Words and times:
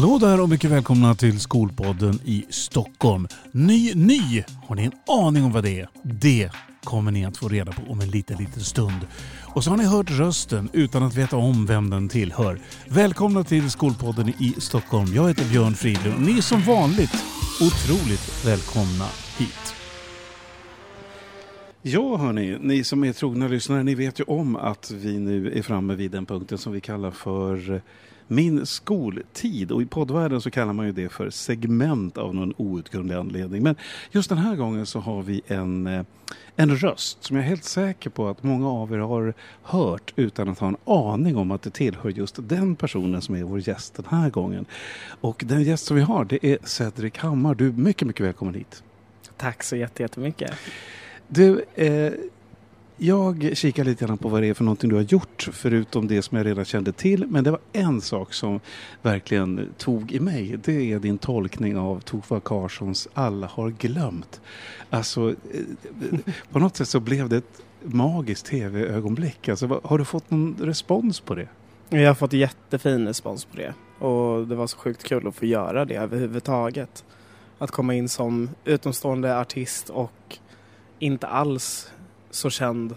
Hallå 0.00 0.18
där 0.18 0.40
och 0.40 0.48
mycket 0.48 0.70
välkomna 0.70 1.14
till 1.14 1.40
Skolpodden 1.40 2.20
i 2.24 2.46
Stockholm. 2.48 3.28
Ny, 3.52 3.94
ny! 3.94 4.44
Har 4.66 4.76
ni 4.76 4.84
en 4.84 4.92
aning 5.06 5.44
om 5.44 5.52
vad 5.52 5.64
det 5.64 5.80
är? 5.80 5.88
Det 6.02 6.50
kommer 6.84 7.12
ni 7.12 7.24
att 7.24 7.36
få 7.36 7.48
reda 7.48 7.72
på 7.72 7.92
om 7.92 8.00
en 8.00 8.10
liten, 8.10 8.38
liten 8.38 8.60
stund. 8.60 9.06
Och 9.42 9.64
så 9.64 9.70
har 9.70 9.76
ni 9.76 9.84
hört 9.84 10.10
rösten 10.10 10.68
utan 10.72 11.02
att 11.02 11.14
veta 11.14 11.36
om 11.36 11.66
vem 11.66 11.90
den 11.90 12.08
tillhör. 12.08 12.60
Välkomna 12.88 13.44
till 13.44 13.70
Skolpodden 13.70 14.28
i 14.28 14.54
Stockholm. 14.58 15.14
Jag 15.14 15.28
heter 15.28 15.44
Björn 15.44 15.74
Fridlund 15.74 16.14
och 16.14 16.22
ni 16.22 16.38
är 16.38 16.42
som 16.42 16.60
vanligt 16.60 17.24
otroligt 17.60 18.46
välkomna 18.46 19.06
hit. 19.38 19.74
Ja 21.82 22.16
hörni, 22.16 22.58
ni 22.60 22.84
som 22.84 23.04
är 23.04 23.12
trogna 23.12 23.48
lyssnare, 23.48 23.82
ni 23.82 23.94
vet 23.94 24.20
ju 24.20 24.24
om 24.24 24.56
att 24.56 24.90
vi 24.90 25.18
nu 25.18 25.52
är 25.58 25.62
framme 25.62 25.94
vid 25.94 26.10
den 26.10 26.26
punkten 26.26 26.58
som 26.58 26.72
vi 26.72 26.80
kallar 26.80 27.10
för 27.10 27.82
min 28.30 28.66
skoltid. 28.66 29.72
Och 29.72 29.82
i 29.82 29.86
poddvärlden 29.86 30.40
så 30.40 30.50
kallar 30.50 30.72
man 30.72 30.86
ju 30.86 30.92
det 30.92 31.08
för 31.08 31.30
segment 31.30 32.18
av 32.18 32.34
någon 32.34 32.54
outgrundlig 32.56 33.14
anledning. 33.14 33.62
Men 33.62 33.74
just 34.10 34.28
den 34.28 34.38
här 34.38 34.56
gången 34.56 34.86
så 34.86 35.00
har 35.00 35.22
vi 35.22 35.42
en, 35.46 35.86
eh, 35.86 36.04
en 36.56 36.76
röst 36.76 37.24
som 37.24 37.36
jag 37.36 37.44
är 37.44 37.48
helt 37.48 37.64
säker 37.64 38.10
på 38.10 38.28
att 38.28 38.42
många 38.42 38.68
av 38.68 38.92
er 38.92 38.98
har 38.98 39.34
hört 39.62 40.12
utan 40.16 40.48
att 40.48 40.58
ha 40.58 40.68
en 40.68 40.76
aning 40.84 41.36
om 41.36 41.50
att 41.50 41.62
det 41.62 41.70
tillhör 41.70 42.10
just 42.10 42.48
den 42.48 42.76
personen 42.76 43.22
som 43.22 43.34
är 43.34 43.42
vår 43.42 43.68
gäst 43.68 43.94
den 43.94 44.06
här 44.08 44.30
gången. 44.30 44.66
Och 45.20 45.44
den 45.46 45.62
gäst 45.62 45.86
som 45.86 45.96
vi 45.96 46.02
har 46.02 46.24
det 46.24 46.46
är 46.46 46.58
Cedric 46.64 47.16
Hammar. 47.16 47.54
Du 47.54 47.68
är 47.68 47.72
mycket, 47.72 48.08
mycket 48.08 48.26
välkommen 48.26 48.54
hit. 48.54 48.82
Tack 49.36 49.62
så 49.62 49.76
jättemycket. 49.76 50.50
Du, 51.28 51.64
eh, 51.74 52.12
jag 53.02 53.56
kikar 53.56 53.84
lite 53.84 54.06
grann 54.06 54.18
på 54.18 54.28
vad 54.28 54.42
det 54.42 54.48
är 54.48 54.54
för 54.54 54.64
någonting 54.64 54.90
du 54.90 54.96
har 54.96 55.02
gjort 55.02 55.48
förutom 55.52 56.08
det 56.08 56.22
som 56.22 56.36
jag 56.36 56.46
redan 56.46 56.64
kände 56.64 56.92
till. 56.92 57.26
Men 57.26 57.44
det 57.44 57.50
var 57.50 57.60
en 57.72 58.00
sak 58.00 58.32
som 58.32 58.60
verkligen 59.02 59.68
tog 59.78 60.12
i 60.12 60.20
mig. 60.20 60.58
Det 60.64 60.92
är 60.92 60.98
din 60.98 61.18
tolkning 61.18 61.76
av 61.76 62.00
Tova 62.00 62.40
Karlssons 62.40 63.08
Alla 63.14 63.46
har 63.46 63.70
glömt. 63.70 64.40
Alltså, 64.90 65.28
eh, 65.30 66.34
på 66.50 66.58
något 66.58 66.76
sätt 66.76 66.88
så 66.88 67.00
blev 67.00 67.28
det 67.28 67.36
ett 67.36 67.62
magiskt 67.82 68.46
tv-ögonblick. 68.46 69.48
Alltså, 69.48 69.80
har 69.84 69.98
du 69.98 70.04
fått 70.04 70.30
någon 70.30 70.56
respons 70.60 71.20
på 71.20 71.34
det? 71.34 71.48
Jag 71.88 72.06
har 72.06 72.14
fått 72.14 72.32
jättefin 72.32 73.06
respons 73.06 73.44
på 73.44 73.56
det. 73.56 73.74
Och 74.06 74.46
det 74.46 74.54
var 74.54 74.66
så 74.66 74.76
sjukt 74.76 75.04
kul 75.04 75.26
att 75.26 75.34
få 75.34 75.46
göra 75.46 75.84
det 75.84 75.94
överhuvudtaget. 75.94 77.04
Att 77.58 77.70
komma 77.70 77.94
in 77.94 78.08
som 78.08 78.50
utomstående 78.64 79.38
artist 79.38 79.90
och 79.90 80.38
inte 80.98 81.26
alls 81.26 81.90
så 82.30 82.50
känd, 82.50 82.96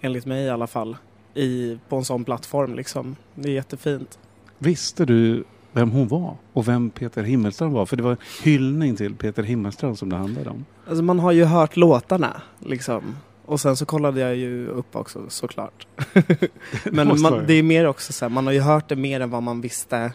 enligt 0.00 0.26
mig 0.26 0.44
i 0.44 0.50
alla 0.50 0.66
fall, 0.66 0.96
i, 1.34 1.78
på 1.88 1.96
en 1.96 2.04
sån 2.04 2.24
plattform. 2.24 2.74
Liksom. 2.74 3.16
Det 3.34 3.48
är 3.48 3.52
jättefint. 3.52 4.18
Visste 4.58 5.04
du 5.04 5.44
vem 5.72 5.90
hon 5.90 6.08
var 6.08 6.36
och 6.52 6.68
vem 6.68 6.90
Peter 6.90 7.22
Himmelstrand 7.22 7.72
var? 7.72 7.86
För 7.86 7.96
det 7.96 8.02
var 8.02 8.16
hyllning 8.42 8.96
till 8.96 9.14
Peter 9.14 9.42
Himmelstrand 9.42 9.98
som 9.98 10.08
det 10.08 10.16
handlade 10.16 10.50
om. 10.50 10.64
Alltså 10.88 11.02
man 11.02 11.18
har 11.18 11.32
ju 11.32 11.44
hört 11.44 11.76
låtarna 11.76 12.42
liksom. 12.58 13.16
Och 13.44 13.60
sen 13.60 13.76
så 13.76 13.86
kollade 13.86 14.20
jag 14.20 14.36
ju 14.36 14.68
upp 14.68 14.96
också 14.96 15.24
såklart. 15.28 15.86
Men 16.84 17.20
man, 17.20 17.44
det 17.46 17.54
är 17.54 17.62
mer 17.62 17.86
också 17.86 18.12
så 18.12 18.24
här, 18.24 18.30
man 18.30 18.46
har 18.46 18.52
ju 18.52 18.60
hört 18.60 18.88
det 18.88 18.96
mer 18.96 19.20
än 19.20 19.30
vad 19.30 19.42
man 19.42 19.60
visste 19.60 20.12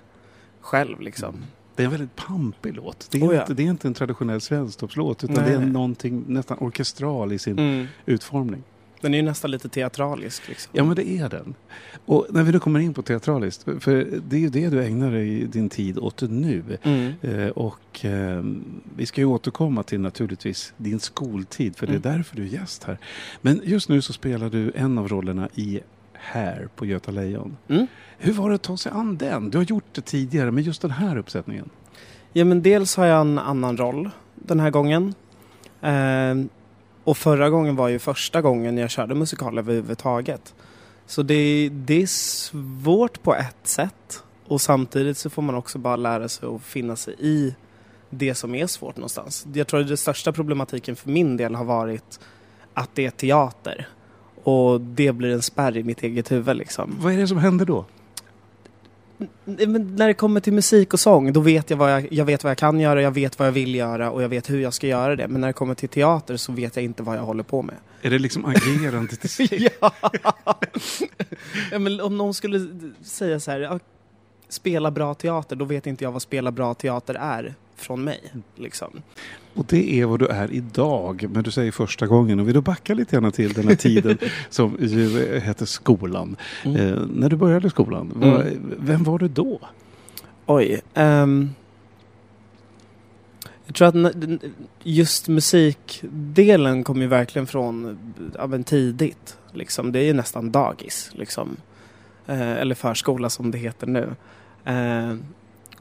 själv 0.62 1.02
liksom. 1.02 1.30
Mm. 1.30 1.44
Det 1.76 1.84
är 1.84 1.86
en 1.86 1.92
väldigt 1.92 2.16
pampig 2.16 2.76
låt. 2.76 3.08
Det 3.12 3.18
är, 3.18 3.28
oh 3.28 3.36
ja. 3.36 3.42
inte, 3.42 3.54
det 3.54 3.64
är 3.64 3.68
inte 3.68 3.88
en 3.88 3.94
traditionell 3.94 4.42
svensktoppslåt 4.42 5.24
utan 5.24 5.36
Nej. 5.36 5.46
det 5.46 5.52
är 5.52 5.60
någonting 5.60 6.24
nästan 6.28 6.58
orkestral 6.62 7.34
i 7.34 7.40
sin 7.40 7.60
mm. 7.60 7.88
utformning. 8.06 8.64
Den 9.04 9.14
är 9.14 9.18
ju 9.18 9.24
nästan 9.24 9.52
lite 9.52 9.70
teatralisk. 9.70 10.48
Liksom. 10.48 10.72
Ja, 10.76 10.84
men 10.84 10.96
det 10.96 11.10
är 11.10 11.30
den. 11.30 11.56
Och 12.06 12.28
när 12.30 12.44
vi 12.44 12.52
nu 12.52 12.60
kommer 12.60 12.80
in 12.80 12.94
på 12.94 13.02
teatraliskt, 13.02 13.64
för 13.64 14.20
det 14.30 14.36
är 14.36 14.40
ju 14.40 14.50
det 14.50 14.70
du 14.70 14.84
ägnar 14.84 15.12
dig 15.12 15.46
din 15.46 15.70
tid 15.70 15.98
åt 15.98 16.22
nu. 16.22 16.64
Mm. 16.84 17.14
Eh, 17.22 17.48
och 17.48 18.06
eh, 18.06 18.44
vi 18.96 19.06
ska 19.06 19.22
ju 19.22 19.26
återkomma 19.26 19.84
till 19.84 20.00
naturligtvis 20.00 20.74
din 20.78 21.00
skoltid, 21.00 21.76
för 21.76 21.88
det 21.88 21.94
är 21.94 22.06
mm. 22.06 22.18
därför 22.18 22.36
du 22.36 22.44
är 22.44 22.48
gäst 22.48 22.84
här. 22.84 22.98
Men 23.42 23.62
just 23.64 23.90
nu 23.90 24.02
så 24.02 24.14
spelar 24.14 24.50
du 24.50 24.72
en 24.76 24.98
av 24.98 25.08
rollerna 25.08 25.50
i 25.56 25.80
här 26.24 26.68
på 26.76 26.86
Göta 26.86 27.12
Lejon. 27.12 27.58
Mm. 27.68 27.88
Hur 28.18 28.34
var 28.34 28.50
det 28.50 28.56
att 28.56 28.62
ta 28.62 28.78
sig 28.78 28.92
an 28.92 29.18
den? 29.18 29.50
Du 29.50 29.58
har 29.58 29.66
gjort 29.66 29.86
det 29.92 30.02
tidigare, 30.02 30.52
men 30.52 30.64
just 30.64 30.82
den 30.82 30.92
här 30.92 31.18
uppsättningen? 31.18 31.70
Ja, 32.34 32.46
men 32.46 32.62
dels 32.62 32.96
har 32.96 33.06
jag 33.06 33.22
en 33.22 33.40
annan 33.40 33.78
roll 33.78 34.10
den 34.36 34.60
här 34.60 34.70
gången. 34.70 35.14
Eh, 35.82 36.36
och 37.04 37.18
förra 37.18 37.50
gången 37.50 37.76
var 37.76 37.88
ju 37.88 38.00
första 38.00 38.42
gången 38.42 38.78
jag 38.78 38.90
körde 38.90 39.16
musikal 39.16 39.58
överhuvudtaget. 39.58 40.54
Så 41.06 41.24
det, 41.24 41.70
det 41.72 42.02
är 42.02 42.08
svårt 42.08 43.24
på 43.24 43.36
ett 43.36 43.68
sätt 43.68 44.24
och 44.48 44.62
samtidigt 44.62 45.18
så 45.18 45.30
får 45.30 45.42
man 45.42 45.56
också 45.56 45.78
bara 45.80 45.96
lära 45.96 46.30
sig 46.30 46.50
att 46.50 46.64
finna 46.64 46.96
sig 46.96 47.16
i 47.20 47.56
det 48.10 48.36
som 48.36 48.56
är 48.56 48.68
svårt 48.68 48.98
någonstans. 48.98 49.48
Jag 49.54 49.68
tror 49.68 49.82
att 49.82 49.88
den 49.88 49.98
största 49.98 50.32
problematiken 50.32 50.96
för 50.96 51.10
min 51.10 51.38
del 51.38 51.56
har 51.56 51.66
varit 51.66 52.20
att 52.74 52.90
det 52.96 53.06
är 53.06 53.10
teater. 53.10 53.88
Och 54.44 54.82
det 54.82 55.12
blir 55.12 55.34
en 55.34 55.42
spärr 55.42 55.78
i 55.78 55.84
mitt 55.84 56.04
eget 56.04 56.32
huvud 56.32 56.58
liksom. 56.58 56.96
Vad 57.00 57.14
är 57.14 57.18
det 57.18 57.28
som 57.28 57.38
händer 57.38 57.66
då? 57.66 57.86
Men 59.46 59.96
när 59.96 60.08
det 60.08 60.14
kommer 60.14 60.40
till 60.40 60.54
musik 60.54 60.94
och 60.94 61.00
sång, 61.00 61.34
då 61.34 61.40
vet 61.40 61.70
jag 61.70 61.78
vad 61.78 61.92
jag, 61.92 62.14
jag 62.14 62.26
vet 62.26 62.44
vad 62.44 62.52
jag 62.52 62.58
kan 62.58 62.80
göra, 62.80 63.02
jag 63.02 63.12
vet 63.12 63.40
vad 63.40 63.48
jag 63.48 63.52
vill 63.52 63.76
göra 63.76 64.12
och 64.12 64.24
jag 64.24 64.30
vet 64.30 64.50
hur 64.50 64.60
jag 64.60 64.74
ska 64.74 64.88
göra 64.88 65.16
det. 65.16 65.28
Men 65.28 65.42
när 65.42 65.48
det 65.48 65.54
kommer 65.54 65.76
till 65.76 65.90
teater 65.90 66.38
så 66.38 66.52
vet 66.52 66.76
jag 66.76 66.86
inte 66.86 67.04
vad 67.04 67.18
jag 67.18 67.24
håller 67.24 67.44
på 67.44 67.62
med. 67.62 67.76
Är 68.02 68.10
det 68.10 68.20
liksom 68.20 68.46
agerande 68.46 69.16
till 69.16 69.30
sig? 69.50 69.70
ja. 69.82 69.92
ja! 70.24 71.80
men 71.80 72.02
om 72.02 72.18
någon 72.18 72.34
skulle 72.34 72.68
säga 73.04 73.40
så 73.40 73.52
här, 73.52 73.80
spela 74.50 74.92
bra 74.92 75.14
teater, 75.14 75.56
då 75.56 75.66
vet 75.66 75.88
inte 75.88 76.04
jag 76.04 76.12
vad 76.12 76.22
spela 76.22 76.52
bra 76.52 76.74
teater 76.74 77.16
är 77.16 77.56
från 77.76 78.04
mig. 78.04 78.22
Liksom. 78.56 79.02
Och 79.54 79.66
det 79.66 80.02
är 80.02 80.06
vad 80.06 80.20
du 80.20 80.28
är 80.28 80.52
idag, 80.52 81.26
men 81.30 81.44
du 81.44 81.52
säger 81.52 81.72
första 81.72 82.08
gången. 82.08 82.40
Och 82.40 82.48
vill 82.48 82.54
du 82.54 82.62
backa 82.62 82.94
lite 82.94 83.16
grann 83.16 83.32
till 83.32 83.54
den 83.54 83.68
här 83.68 83.76
tiden 83.76 84.18
som 84.50 84.78
ju 84.80 85.40
hette 85.40 85.66
skolan. 85.66 86.36
Mm. 86.64 86.78
Eh, 86.78 87.00
när 87.14 87.30
du 87.30 87.36
började 87.36 87.70
skolan, 87.70 88.12
mm. 88.16 88.32
var, 88.32 88.52
vem 88.80 89.04
var 89.04 89.20
du 89.20 89.28
då? 89.28 89.60
Oj. 90.46 90.82
Um, 90.94 91.50
jag 93.66 93.76
tror 93.76 94.08
att 94.08 94.16
just 94.84 95.28
musikdelen 95.28 96.84
kom 96.84 97.02
ju 97.02 97.08
verkligen 97.08 97.48
från 97.48 97.98
ja, 98.38 98.64
tidigt. 98.66 99.38
Liksom. 99.52 99.92
Det 99.92 100.00
är 100.00 100.04
ju 100.04 100.14
nästan 100.14 100.52
dagis. 100.52 101.12
Liksom. 101.14 101.58
Eh, 102.28 102.52
eller 102.52 102.76
förskola 102.76 103.30
som 103.30 103.52
det 103.52 103.58
heter 103.58 103.88
nu. 103.88 104.16
Eh, 104.66 105.16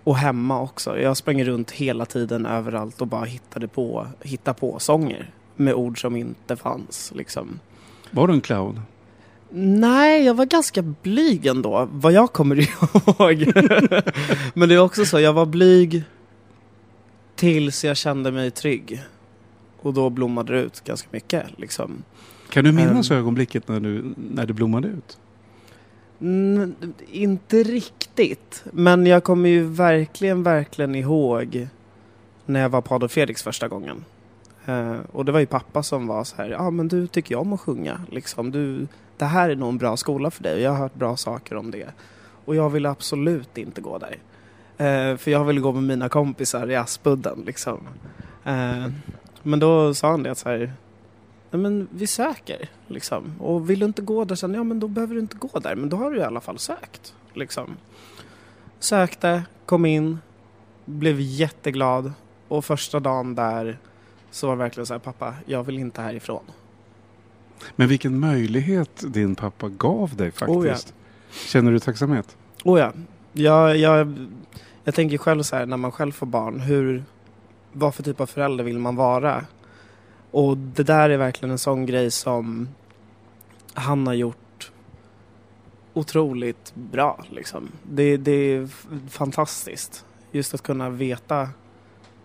och 0.05 0.17
hemma 0.17 0.61
också. 0.61 0.99
Jag 0.99 1.17
sprang 1.17 1.45
runt 1.45 1.71
hela 1.71 2.07
tiden 2.07 2.47
överallt 2.47 3.01
och 3.01 3.07
bara 3.07 3.25
hittade 3.25 3.69
på, 3.69 4.07
hittade 4.21 4.59
på 4.59 4.79
sånger 4.79 5.31
med 5.57 5.75
ord 5.75 6.01
som 6.01 6.17
inte 6.17 6.57
fanns. 6.57 7.13
Liksom. 7.15 7.61
Var 8.11 8.29
du 8.29 8.35
en 8.35 8.41
clown? 8.41 8.81
Nej, 9.55 10.25
jag 10.25 10.35
var 10.35 10.45
ganska 10.45 10.83
blyg 10.83 11.47
ändå, 11.47 11.89
vad 11.93 12.13
jag 12.13 12.33
kommer 12.33 12.57
ihåg. 12.61 13.53
Men 14.55 14.69
det 14.69 14.75
är 14.75 14.79
också 14.79 15.05
så, 15.05 15.21
jag 15.21 15.33
var 15.33 15.47
blyg 15.47 16.05
tills 17.35 17.85
jag 17.85 17.97
kände 17.97 18.33
mig 18.33 18.51
trygg. 18.51 19.03
Och 19.81 19.95
då 19.95 20.11
blommade 20.11 20.53
det 20.53 20.61
ut 20.61 20.85
ganska 20.85 21.09
mycket. 21.13 21.45
Liksom. 21.57 22.03
Kan 22.51 22.65
du 22.65 22.73
minnas 22.73 23.11
um, 23.11 23.17
ögonblicket 23.17 23.69
när 23.69 23.81
du, 23.81 24.15
när 24.17 24.47
det 24.47 24.53
blommade 24.53 24.89
ut? 24.89 25.19
Mm, 26.23 26.75
inte 27.11 27.63
riktigt. 27.63 28.65
Men 28.73 29.07
jag 29.07 29.25
kommer 29.25 29.49
ju 29.49 29.65
verkligen, 29.65 30.43
verkligen 30.43 30.95
ihåg 30.95 31.69
när 32.47 32.61
jag 32.61 32.69
var 32.69 32.81
på 32.81 32.95
Adolf 32.95 33.13
Fredriks 33.13 33.43
första 33.43 33.69
gången. 33.69 34.05
Uh, 34.69 34.97
och 35.13 35.25
det 35.25 35.33
var 35.33 35.41
ju 35.41 35.47
pappa 35.47 35.83
som 35.83 36.07
var 36.07 36.25
så 36.25 36.37
här, 36.37 36.51
ja 36.51 36.59
ah, 36.59 36.71
men 36.71 36.89
du 36.89 37.07
tycker 37.07 37.37
om 37.37 37.53
att 37.53 37.61
sjunga. 37.61 38.01
Liksom, 38.11 38.51
du, 38.51 38.87
det 39.17 39.25
här 39.25 39.51
är 39.51 39.57
nog 39.57 39.69
en 39.69 39.79
bra 39.79 39.97
skola 39.97 40.31
för 40.31 40.43
dig 40.43 40.55
och 40.55 40.61
jag 40.61 40.71
har 40.71 40.79
hört 40.79 40.95
bra 40.95 41.17
saker 41.17 41.57
om 41.57 41.71
det. 41.71 41.89
Och 42.45 42.57
jag 42.57 42.71
ville 42.71 42.91
absolut 42.91 43.59
inte 43.59 43.81
gå 43.81 43.99
där. 43.99 44.19
Uh, 44.81 45.17
för 45.17 45.31
jag 45.31 45.45
ville 45.45 45.61
gå 45.61 45.73
med 45.73 45.83
mina 45.83 46.09
kompisar 46.09 46.71
i 46.71 46.77
Aspudden 46.77 47.43
liksom. 47.47 47.79
Uh, 48.47 48.89
men 49.43 49.61
då 49.61 49.95
sa 49.95 50.11
han 50.11 50.23
det 50.23 50.35
så 50.35 50.49
här, 50.49 50.73
nej 51.53 51.63
men 51.63 51.89
vi 51.91 52.07
söker 52.07 52.69
liksom. 52.87 53.35
Och 53.41 53.71
vill 53.71 53.79
du 53.79 53.87
inte 53.87 54.03
gå 54.03 54.25
där 54.25 54.35
sen, 54.35 54.55
ja 54.55 54.65
men 54.65 54.81
då 54.81 54.89
behöver 54.89 55.15
du 55.15 55.21
inte 55.21 55.37
gå 55.37 55.59
där. 55.59 55.75
Men 55.77 55.89
då 55.89 55.97
har 55.97 56.11
du 56.11 56.19
i 56.19 56.23
alla 56.23 56.41
fall 56.41 56.59
sökt 56.59 57.15
liksom. 57.33 57.77
Sökte, 58.79 59.43
kom 59.67 59.87
in, 59.87 60.19
blev 60.85 61.21
jätteglad. 61.21 62.13
Och 62.49 62.65
första 62.65 63.01
dagen 63.01 63.35
där 63.35 63.79
så 64.31 64.47
var 64.47 64.57
det 64.57 64.59
verkligen 64.59 64.87
så 64.87 64.95
här, 64.95 64.99
pappa, 64.99 65.35
jag 65.47 65.65
vill 65.65 65.79
inte 65.79 66.03
härifrån. 66.03 66.45
Men 67.77 67.89
vilken 67.89 68.21
möjlighet 68.21 69.05
din 69.15 69.35
pappa 69.35 69.69
gav 69.69 70.17
dig 70.17 70.31
faktiskt. 70.31 70.57
Oh 70.57 70.67
ja. 70.67 70.77
Känner 71.31 71.73
du 71.73 71.79
tacksamhet? 71.79 72.37
Oh 72.65 72.81
ja. 72.81 72.93
Jag, 73.33 73.77
jag, 73.77 74.29
jag 74.85 74.95
tänker 74.95 75.19
själv 75.19 75.43
så 75.43 75.57
här, 75.57 75.67
när 75.67 75.77
man 75.77 75.93
själv 75.93 76.13
får 76.13 76.27
barn, 76.27 76.61
hur, 76.61 77.05
vad 77.73 77.95
för 77.95 78.03
typ 78.03 78.21
av 78.21 78.27
förälder 78.27 78.65
vill 78.65 78.79
man 78.79 78.97
vara? 78.97 79.45
Och 80.33 80.57
det 80.57 80.83
där 80.83 81.11
är 81.11 81.17
verkligen 81.17 81.51
en 81.51 81.59
sån 81.59 81.87
grej 81.87 82.11
som 82.11 82.69
han 83.75 84.07
har 84.07 84.15
gjort 84.15 84.71
otroligt 85.95 86.73
bra. 86.75 87.25
Liksom. 87.31 87.69
Det, 87.83 88.17
det 88.17 88.33
är 88.33 88.69
fantastiskt. 89.09 90.05
Just 90.31 90.55
att 90.55 90.63
kunna 90.63 90.91
veta 90.91 91.49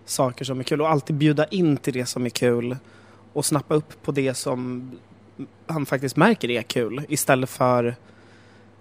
saker 0.06 0.46
som 0.46 0.60
är 0.60 0.64
kul 0.64 0.82
och 0.82 0.90
alltid 0.90 1.16
bjuda 1.16 1.46
in 1.46 1.78
till 1.78 1.94
det 1.94 2.06
som 2.06 2.26
är 2.26 2.30
kul 2.30 2.78
och 3.34 3.46
snappa 3.46 3.76
upp 3.76 4.04
på 4.04 4.12
det 4.12 4.34
som 4.34 4.92
han 5.68 5.86
faktiskt 5.86 6.16
märker 6.16 6.52
är 6.52 6.62
kul 6.62 7.06
istället 7.10 7.50
för 7.50 7.96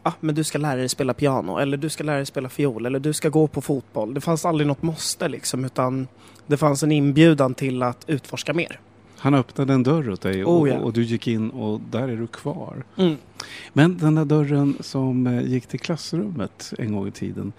ah, 0.03 0.13
men 0.21 0.35
du 0.35 0.45
ska 0.45 0.59
lära 0.59 0.77
dig 0.77 0.89
spela 0.89 1.15
piano 1.15 1.59
eller 1.59 1.77
du 1.77 1.89
ska 1.89 2.05
lära 2.05 2.17
dig 2.17 2.27
spela 2.27 2.49
fiol 2.49 2.87
eller 2.87 2.99
du 2.99 3.13
ska 3.13 3.29
gå 3.29 3.47
på 3.47 3.61
fotboll. 3.61 4.15
Det 4.15 4.21
fanns 4.21 4.45
aldrig 4.45 4.67
något 4.67 4.83
måste 4.83 5.29
liksom 5.29 5.65
utan 5.65 6.09
det 6.47 6.57
fanns 6.57 6.83
en 6.83 6.93
inbjudan 6.93 7.55
till 7.55 7.83
att 7.83 8.05
utforska 8.07 8.55
mer. 8.55 8.81
Han 9.19 9.35
öppnade 9.35 9.73
en 9.73 9.83
dörr 9.83 10.11
åt 10.11 10.21
dig 10.21 10.45
och, 10.45 10.61
Oh, 10.61 10.69
ja. 10.69 10.79
och 10.79 10.93
du 10.93 11.03
gick 11.03 11.29
in 11.29 11.51
och 11.51 11.81
där 11.91 12.09
är 12.09 12.17
du 12.17 12.27
kvar. 12.27 12.85
Mm. 12.97 13.17
Men 13.73 13.99
den 13.99 14.15
där 14.15 14.25
dörren 14.25 14.77
som 14.81 15.27
eh, 15.27 15.41
gick 15.43 15.67
till 15.67 15.81
klassrummet 15.81 16.73
en 16.79 16.93
gång 16.93 17.09
i 17.09 17.11
tiden. 17.11 17.53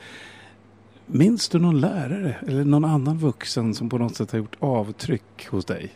Minns 1.05 1.49
du 1.49 1.59
någon 1.59 1.79
lärare 1.81 2.35
eller 2.47 2.63
någon 2.65 2.85
annan 2.85 3.17
vuxen 3.17 3.73
som 3.73 3.89
på 3.89 3.97
något 3.97 4.15
sätt 4.15 4.31
har 4.31 4.39
gjort 4.39 4.55
avtryck 4.59 5.47
hos 5.49 5.65
dig? 5.65 5.89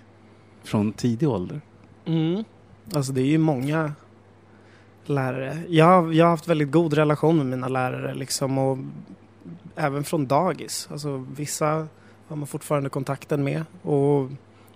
Från 0.63 0.93
tidig 0.93 1.29
ålder? 1.29 1.61
Mm. 2.05 2.43
Alltså 2.93 3.11
det 3.11 3.21
är 3.21 3.25
ju 3.25 3.37
många 3.37 3.93
lärare. 5.05 5.63
Jag, 5.67 5.85
har- 5.85 6.11
jag 6.11 6.25
har 6.25 6.29
haft 6.31 6.47
väldigt 6.47 6.71
god 6.71 6.93
relation 6.93 7.37
med 7.37 7.45
mina 7.45 7.67
lärare 7.67 8.13
liksom 8.13 8.57
och 8.57 8.77
även 9.75 10.03
från 10.03 10.27
dagis. 10.27 10.87
Alltså 10.91 11.25
vissa 11.35 11.87
har 12.27 12.35
man 12.35 12.47
fortfarande 12.47 12.89
kontakten 12.89 13.43
med 13.43 13.63
och 13.81 14.29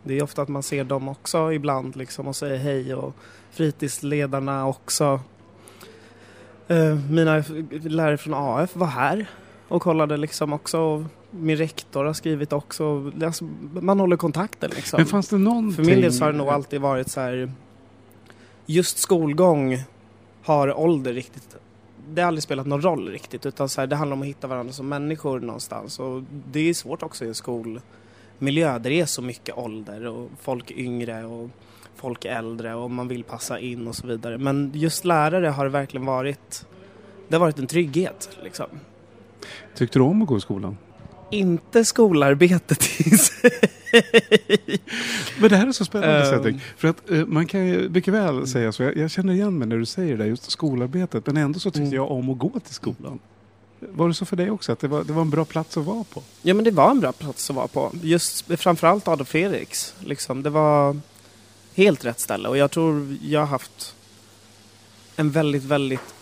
det 0.06 0.18
är 0.18 0.24
ofta 0.24 0.42
att 0.42 0.50
man 0.50 0.64
ser 0.64 0.84
dem 0.84 1.10
också 1.10 1.54
ibland 1.54 1.96
liksom 1.96 2.28
och 2.28 2.36
säger 2.36 2.58
hej 2.58 2.96
och 2.96 3.16
fritidsledarna 3.52 4.68
också. 4.68 5.20
Eh, 6.68 6.96
Mina 7.10 7.44
lärare 7.70 8.18
från 8.18 8.34
AF 8.34 8.76
var 8.76 8.88
här 8.88 9.30
och 9.68 9.82
kollade 9.82 10.18
liksom 10.18 10.54
också. 10.54 11.06
Min 11.32 11.58
rektor 11.58 12.06
har 12.06 12.14
skrivit 12.14 12.54
också. 12.54 13.12
Alltså, 13.24 13.46
man 13.74 14.00
håller 14.00 14.18
kontakten 14.18 14.72
liksom. 14.76 14.98
Men 14.98 15.06
fanns 15.06 15.28
det 15.30 15.38
någonting... 15.38 15.76
För 15.76 15.84
min 15.84 16.02
del 16.02 16.14
så 16.14 16.24
har 16.24 16.32
det 16.32 16.38
nog 16.38 16.48
alltid 16.48 16.82
varit 16.82 17.12
så 17.12 17.22
här. 17.22 17.52
Just 18.66 18.98
skolgång 18.98 19.84
har 20.44 20.80
ålder 20.80 21.14
riktigt. 21.14 21.56
Det 22.10 22.22
har 22.22 22.28
aldrig 22.28 22.44
spelat 22.44 22.68
någon 22.68 22.82
roll 22.82 23.10
riktigt 23.10 23.46
utan 23.46 23.70
så 23.70 23.82
här, 23.82 23.88
det 23.88 23.96
handlar 23.96 24.16
om 24.16 24.22
att 24.22 24.28
hitta 24.28 24.48
varandra 24.48 24.74
som 24.74 24.90
människor 24.90 25.40
någonstans 25.40 26.00
och 26.00 26.24
det 26.52 26.70
är 26.70 26.74
svårt 26.74 27.04
också 27.04 27.26
i 27.26 27.28
en 27.28 27.36
skolmiljö 28.36 28.80
där 28.80 28.90
det 28.90 29.02
är 29.02 29.06
så 29.06 29.22
mycket 29.22 29.58
ålder 29.58 30.06
och 30.08 30.30
folk 30.42 30.72
yngre 30.72 31.26
och 31.26 31.50
folk 31.96 32.26
äldre 32.26 32.76
och 32.76 32.92
man 32.92 33.08
vill 33.08 33.24
passa 33.24 33.60
in 33.60 33.88
och 33.88 33.96
så 33.96 34.08
vidare. 34.08 34.38
Men 34.38 34.72
just 34.74 35.06
lärare 35.06 35.48
har 35.48 35.66
verkligen 35.68 36.06
varit 36.06 36.66
det 37.28 37.36
har 37.36 37.40
varit 37.40 37.60
en 37.60 37.68
trygghet 37.68 38.30
liksom. 38.44 38.66
Tyckte 39.76 40.00
du 40.00 40.04
om 40.04 40.22
att 40.22 40.28
gå 40.28 40.38
i 40.38 40.42
skolan? 40.42 40.78
Inte 41.32 41.86
skolarbetet 41.86 42.84
i 43.00 43.18
sig. 43.18 43.52
Men 45.40 45.50
det 45.50 45.56
här 45.58 45.68
är 45.68 45.72
så 45.72 45.86
spännande. 45.86 46.26
Cedric. 46.26 46.62
För 46.78 46.88
att 46.88 47.10
eh, 47.12 47.26
man 47.26 47.46
kan 47.48 47.66
ju 47.68 47.90
mycket 47.90 48.14
väl 48.14 48.48
säga 48.48 48.72
så. 48.72 48.84
Jag, 48.84 48.98
jag 48.98 49.12
känner 49.12 49.34
igen 49.34 49.58
mig 49.58 49.68
när 49.68 49.78
du 49.78 49.86
säger 49.86 50.18
det, 50.18 50.26
just 50.28 50.52
skolarbetet. 50.52 51.26
Men 51.28 51.38
ändå 51.38 51.60
så 51.60 51.72
tyckte 51.72 51.82
Mm. 51.82 51.94
jag 51.94 52.12
om 52.12 52.30
att 52.30 52.38
gå 52.38 52.60
till 52.60 52.74
skolan. 52.74 53.20
Var 53.80 54.08
det 54.08 54.14
så 54.14 54.26
för 54.26 54.36
dig 54.36 54.52
också? 54.52 54.72
Att 54.72 54.80
det 54.80 54.88
var, 54.88 55.04
det 55.04 55.14
var 55.14 55.22
en 55.22 55.30
bra 55.30 55.46
plats 55.46 55.78
att 55.78 55.86
vara 55.86 56.04
på? 56.04 56.24
Ja 56.42 56.54
men 56.54 56.64
det 56.64 56.72
var 56.72 56.92
en 56.92 57.00
bra 57.00 57.12
plats 57.12 57.50
att 57.50 57.56
vara 57.56 57.68
på. 57.68 57.92
Just 58.02 58.46
framförallt 58.60 59.08
Adolf 59.08 59.30
Fredriks. 59.30 59.96
Liksom. 60.00 60.44
Det 60.44 60.50
var 60.50 61.00
helt 61.76 62.06
rätt 62.06 62.20
ställe 62.20 62.50
och 62.50 62.58
jag 62.58 62.72
tror 62.72 63.18
jag 63.22 63.40
har 63.40 63.48
haft 63.48 63.96
en 65.16 65.32
väldigt, 65.32 65.64
väldigt 65.64 66.16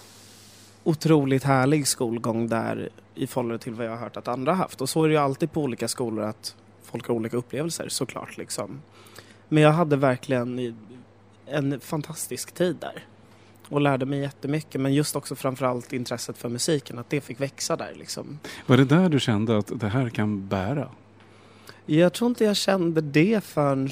otroligt 0.83 1.43
härlig 1.43 1.87
skolgång 1.87 2.47
där 2.47 2.89
i 3.15 3.27
förhållande 3.27 3.63
till 3.63 3.73
vad 3.73 3.85
jag 3.85 3.91
har 3.91 3.97
hört 3.97 4.17
att 4.17 4.27
andra 4.27 4.51
har 4.51 4.57
haft. 4.57 4.81
Och 4.81 4.89
så 4.89 5.03
är 5.03 5.07
det 5.07 5.13
ju 5.13 5.19
alltid 5.19 5.51
på 5.51 5.61
olika 5.61 5.87
skolor 5.87 6.23
att 6.25 6.55
folk 6.83 7.07
har 7.07 7.15
olika 7.15 7.37
upplevelser 7.37 7.89
såklart. 7.89 8.37
Liksom. 8.37 8.81
Men 9.49 9.63
jag 9.63 9.71
hade 9.71 9.95
verkligen 9.95 10.75
en 11.45 11.79
fantastisk 11.79 12.51
tid 12.51 12.75
där. 12.79 13.05
Och 13.73 13.81
lärde 13.81 14.05
mig 14.05 14.19
jättemycket 14.19 14.81
men 14.81 14.93
just 14.93 15.15
också 15.15 15.35
framförallt 15.35 15.93
intresset 15.93 16.37
för 16.37 16.49
musiken, 16.49 16.99
att 16.99 17.09
det 17.09 17.21
fick 17.21 17.39
växa 17.41 17.75
där 17.75 17.93
liksom. 17.95 18.39
Var 18.65 18.77
det 18.77 18.85
där 18.85 19.09
du 19.09 19.19
kände 19.19 19.57
att 19.57 19.71
det 19.79 19.87
här 19.87 20.09
kan 20.09 20.47
bära? 20.47 20.89
Jag 21.85 22.13
tror 22.13 22.29
inte 22.29 22.43
jag 22.43 22.55
kände 22.55 23.01
det 23.01 23.43
förrän... 23.43 23.89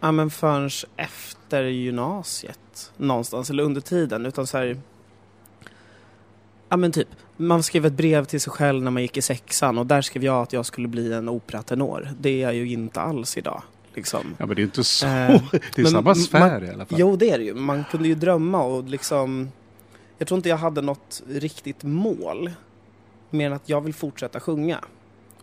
Ja, 0.00 0.12
men 0.12 0.30
förrän 0.30 0.70
efter 0.96 1.64
gymnasiet 1.64 2.92
någonstans, 2.96 3.50
eller 3.50 3.62
under 3.62 3.80
tiden. 3.80 4.26
Utan 4.26 4.46
så 4.46 4.58
här... 4.58 4.80
Ja 6.68 6.76
men 6.76 6.92
typ, 6.92 7.08
man 7.36 7.62
skrev 7.62 7.86
ett 7.86 7.92
brev 7.92 8.24
till 8.24 8.40
sig 8.40 8.52
själv 8.52 8.82
när 8.82 8.90
man 8.90 9.02
gick 9.02 9.16
i 9.16 9.22
sexan 9.22 9.78
och 9.78 9.86
där 9.86 10.02
skrev 10.02 10.24
jag 10.24 10.42
att 10.42 10.52
jag 10.52 10.66
skulle 10.66 10.88
bli 10.88 11.12
en 11.12 11.28
operatenor. 11.28 12.08
Det 12.20 12.42
är 12.42 12.46
jag 12.46 12.54
ju 12.54 12.72
inte 12.72 13.00
alls 13.00 13.36
idag. 13.36 13.62
Liksom. 13.98 14.36
Ja 14.38 14.46
men 14.46 14.56
det 14.56 14.62
är 14.62 14.64
inte 14.64 14.84
så. 14.84 15.06
Eh, 15.06 15.10
det 15.52 15.78
är 15.78 15.82
men 15.82 15.92
samma 15.92 16.14
sfär 16.14 16.64
i 16.64 16.70
alla 16.70 16.86
fall. 16.86 17.00
Jo, 17.00 17.16
det 17.16 17.30
är 17.30 17.38
det 17.38 17.44
ju. 17.44 17.54
Man 17.54 17.84
kunde 17.90 18.08
ju 18.08 18.14
drömma 18.14 18.62
och 18.62 18.84
liksom... 18.84 19.50
Jag 20.18 20.28
tror 20.28 20.36
inte 20.36 20.48
jag 20.48 20.56
hade 20.56 20.82
något 20.82 21.22
riktigt 21.28 21.82
mål. 21.82 22.50
Mer 23.30 23.46
än 23.46 23.52
att 23.52 23.68
jag 23.68 23.80
vill 23.80 23.94
fortsätta 23.94 24.40
sjunga. 24.40 24.84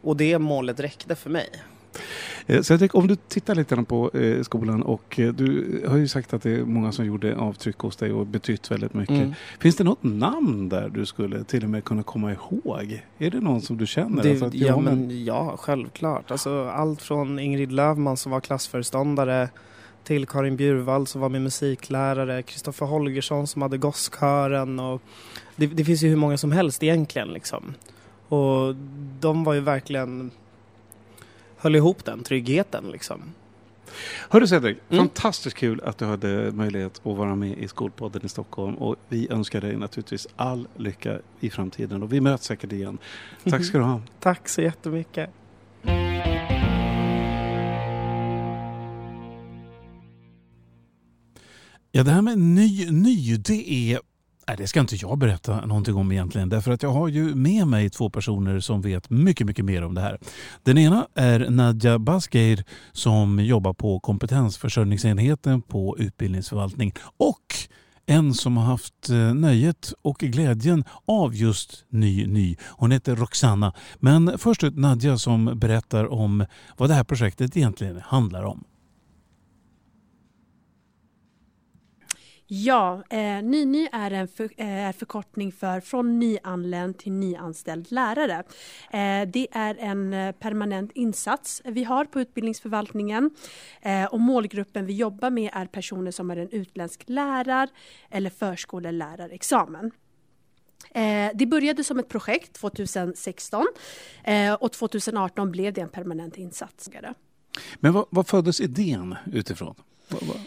Och 0.01 0.17
det 0.17 0.39
målet 0.39 0.79
räckte 0.79 1.15
för 1.15 1.29
mig. 1.29 1.49
Eh, 2.47 2.61
Cedric, 2.61 2.93
om 2.93 3.07
du 3.07 3.15
tittar 3.15 3.55
lite 3.55 3.83
på 3.83 4.11
eh, 4.13 4.41
skolan 4.41 4.83
och 4.83 5.19
eh, 5.19 5.33
du 5.33 5.81
har 5.87 5.97
ju 5.97 6.07
sagt 6.07 6.33
att 6.33 6.43
det 6.43 6.51
är 6.51 6.65
många 6.65 6.91
som 6.91 7.05
gjorde 7.05 7.37
avtryck 7.37 7.77
hos 7.77 7.95
dig 7.95 8.11
och 8.11 8.27
betytt 8.27 8.71
väldigt 8.71 8.93
mycket. 8.93 9.15
Mm. 9.15 9.33
Finns 9.59 9.75
det 9.75 9.83
något 9.83 10.03
namn 10.03 10.69
där 10.69 10.89
du 10.89 11.05
skulle 11.05 11.43
till 11.43 11.63
och 11.63 11.69
med 11.69 11.83
kunna 11.83 12.03
komma 12.03 12.31
ihåg? 12.31 13.03
Är 13.17 13.31
det 13.31 13.39
någon 13.39 13.61
som 13.61 13.77
du 13.77 13.87
känner? 13.87 14.23
Det, 14.23 14.31
Alltså 14.31 14.57
ja, 14.57 14.79
men, 14.79 15.25
ja, 15.25 15.57
självklart. 15.57 16.31
Alltså, 16.31 16.69
allt 16.69 17.01
från 17.01 17.39
Ingrid 17.39 17.71
Lövman 17.71 18.17
som 18.17 18.31
var 18.31 18.39
klassföreståndare 18.39 19.49
till 20.03 20.25
Karin 20.25 20.55
Bjurvald 20.55 21.07
som 21.07 21.21
var 21.21 21.29
min 21.29 21.43
musiklärare, 21.43 22.41
Kristoffer 22.41 22.85
Holgersson 22.85 23.47
som 23.47 23.61
hade 23.61 23.77
gosskören 23.77 24.79
och 24.79 25.01
det, 25.55 25.67
det 25.67 25.85
finns 25.85 26.03
ju 26.03 26.09
hur 26.09 26.15
många 26.15 26.37
som 26.37 26.51
helst 26.51 26.83
egentligen 26.83 27.27
liksom. 27.27 27.73
Och 28.27 28.75
de 29.19 29.43
var 29.43 29.53
ju 29.53 29.59
verkligen 29.59 30.31
höll 31.65 31.75
ihop 31.75 32.05
den 32.05 32.23
tryggheten 32.23 32.83
liksom. 32.91 33.21
Hörru 34.29 34.47
Cedric, 34.47 34.77
Mm. 34.89 34.99
fantastiskt 34.99 35.57
kul 35.57 35.81
att 35.83 35.97
du 35.97 36.05
hade 36.05 36.51
möjlighet 36.51 37.01
att 37.03 37.17
vara 37.17 37.35
med 37.35 37.57
i 37.57 37.67
Skolpodden 37.67 38.25
i 38.25 38.29
Stockholm 38.29 38.75
och 38.75 38.95
vi 39.09 39.27
önskar 39.31 39.61
dig 39.61 39.77
naturligtvis 39.77 40.27
all 40.35 40.67
lycka 40.77 41.19
i 41.39 41.49
framtiden 41.49 42.03
och 42.03 42.13
vi 42.13 42.21
möts 42.21 42.45
säkert 42.45 42.71
igen. 42.71 42.97
Tack 43.43 43.65
ska 43.65 43.77
du 43.77 43.83
ha. 43.83 44.01
Tack 44.19 44.49
så 44.49 44.61
jättemycket. 44.61 45.29
Ja, 51.91 52.03
det 52.03 52.11
här 52.11 52.21
med 52.21 52.37
ny, 52.37 52.91
ny, 52.91 53.37
det 53.37 53.71
är... 53.71 53.99
Nej, 54.47 54.57
det 54.57 54.67
ska 54.67 54.79
inte 54.79 54.95
jag 54.95 55.17
berätta 55.17 55.65
någonting 55.65 55.95
om 55.95 56.11
egentligen. 56.11 56.49
Därför 56.49 56.71
att 56.71 56.83
jag 56.83 56.89
har 56.89 57.07
ju 57.07 57.35
med 57.35 57.67
mig 57.67 57.89
två 57.89 58.09
personer 58.09 58.59
som 58.59 58.81
vet 58.81 59.09
mycket, 59.09 59.47
mycket 59.47 59.65
mer 59.65 59.83
om 59.83 59.93
det 59.93 60.01
här. 60.01 60.19
Den 60.63 60.77
ena 60.77 61.07
är 61.15 61.49
Nadja 61.49 61.99
Basgeir 61.99 62.63
som 62.91 63.39
jobbar 63.39 63.73
på 63.73 63.99
kompetensförsörjningsenheten 63.99 65.61
på 65.61 65.97
utbildningsförvaltning. 65.99 66.93
Och 67.17 67.55
en 68.05 68.33
som 68.33 68.57
har 68.57 68.65
haft 68.65 69.09
eh, 69.09 69.33
nöjet 69.33 69.93
och 70.01 70.17
glädjen 70.17 70.83
av 71.05 71.35
just 71.35 71.85
Ny 71.89 72.27
Ny. 72.27 72.55
Hon 72.61 72.91
heter 72.91 73.15
Roxana. 73.15 73.73
Men 73.99 74.37
först 74.37 74.63
ut 74.63 74.77
Nadja 74.77 75.17
som 75.17 75.59
berättar 75.59 76.13
om 76.13 76.45
vad 76.77 76.89
det 76.89 76.93
här 76.93 77.03
projektet 77.03 77.57
egentligen 77.57 78.01
handlar 78.05 78.43
om. 78.43 78.63
Ja, 82.47 83.03
eh, 83.09 83.43
NyNy 83.43 83.87
är 83.91 84.11
en 84.11 84.27
för, 84.27 84.43
eh, 84.61 84.91
förkortning 84.91 85.51
för 85.51 85.79
från 85.79 86.19
nyanländ 86.19 86.97
till 86.97 87.11
nyanställd 87.11 87.91
lärare. 87.91 88.43
Eh, 88.91 89.27
det 89.29 89.47
är 89.51 89.75
en 89.79 90.13
eh, 90.13 90.31
permanent 90.31 90.91
insats 90.91 91.61
vi 91.65 91.83
har 91.83 92.05
på 92.05 92.19
utbildningsförvaltningen 92.21 93.31
eh, 93.81 94.05
och 94.05 94.19
målgruppen 94.19 94.85
vi 94.85 94.93
jobbar 94.93 95.29
med 95.29 95.49
är 95.53 95.65
personer 95.65 96.11
som 96.11 96.29
har 96.29 96.37
en 96.37 96.49
utländsk 96.49 97.03
lärar 97.05 97.69
eller 98.09 98.29
förskollärarexamen. 98.29 99.91
Eh, 100.91 101.29
det 101.35 101.45
började 101.45 101.83
som 101.83 101.99
ett 101.99 102.09
projekt 102.09 102.53
2016 102.53 103.65
eh, 104.23 104.53
och 104.53 104.71
2018 104.71 105.51
blev 105.51 105.73
det 105.73 105.81
en 105.81 105.89
permanent 105.89 106.37
insats. 106.37 106.89
Men 107.79 107.93
vad, 107.93 108.05
vad 108.09 108.27
föddes 108.27 108.61
idén 108.61 109.15
utifrån? 109.33 109.75
Vad- 110.09 110.23
vad- 110.23 110.39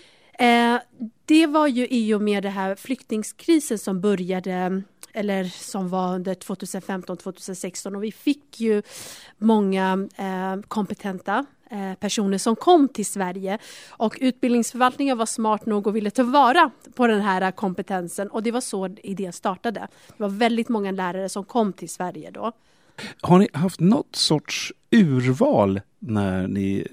det 1.28 1.46
var 1.46 1.66
ju 1.66 1.86
i 1.90 2.14
och 2.14 2.22
med 2.22 2.42
det 2.42 2.48
här 2.48 2.74
flyktingskrisen 2.74 3.78
som 3.78 4.00
började 4.00 4.82
eller 5.12 5.44
som 5.44 5.88
var 5.88 6.14
under 6.14 6.34
2015-2016 6.34 7.96
och 7.96 8.04
vi 8.04 8.12
fick 8.12 8.60
ju 8.60 8.82
många 9.38 10.08
eh, 10.16 10.56
kompetenta 10.68 11.46
eh, 11.70 11.94
personer 11.94 12.38
som 12.38 12.56
kom 12.56 12.88
till 12.88 13.06
Sverige 13.06 13.58
och 13.88 14.18
utbildningsförvaltningen 14.20 15.18
var 15.18 15.26
smart 15.26 15.66
nog 15.66 15.86
och 15.86 15.96
ville 15.96 16.10
ta 16.10 16.22
vara 16.22 16.70
på 16.94 17.06
den 17.06 17.20
här 17.20 17.50
kompetensen 17.50 18.28
och 18.28 18.42
det 18.42 18.50
var 18.50 18.60
så 18.60 18.86
idén 19.02 19.32
startade. 19.32 19.88
Det 20.06 20.22
var 20.22 20.28
väldigt 20.28 20.68
många 20.68 20.90
lärare 20.90 21.28
som 21.28 21.44
kom 21.44 21.72
till 21.72 21.88
Sverige 21.88 22.30
då. 22.30 22.52
Har 23.20 23.38
ni 23.38 23.48
haft 23.52 23.80
något 23.80 24.16
sorts 24.16 24.72
urval 24.90 25.80
när 25.98 26.48
ni 26.48 26.86